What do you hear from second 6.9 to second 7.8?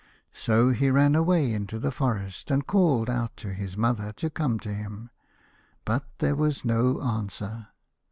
answer.